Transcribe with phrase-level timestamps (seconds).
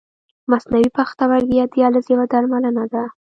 [0.51, 3.03] مصنوعي پښتورګی یا دیالیز یوه درملنه ده.